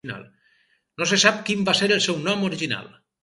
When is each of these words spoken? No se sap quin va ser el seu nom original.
No 1.01 1.07
se 1.11 1.19
sap 1.25 1.37
quin 1.49 1.61
va 1.69 1.77
ser 1.81 1.91
el 1.97 2.03
seu 2.09 2.19
nom 2.29 2.47
original. 2.51 2.89